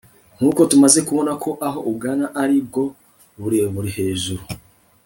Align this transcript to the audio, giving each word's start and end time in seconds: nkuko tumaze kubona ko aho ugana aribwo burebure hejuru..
nkuko 0.37 0.61
tumaze 0.71 0.99
kubona 1.07 1.31
ko 1.43 1.49
aho 1.67 1.79
ugana 1.91 2.25
aribwo 2.41 2.83
burebure 3.39 3.89
hejuru.. 3.97 4.41